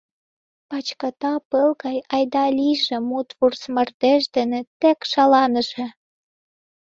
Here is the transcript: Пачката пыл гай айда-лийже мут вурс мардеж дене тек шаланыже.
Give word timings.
Пачката 0.69 1.33
пыл 1.49 1.69
гай 1.83 1.97
айда-лийже 2.15 2.97
мут 3.09 3.29
вурс 3.37 3.61
мардеж 3.73 4.23
дене 4.35 4.59
тек 4.79 4.99
шаланыже. 5.11 5.87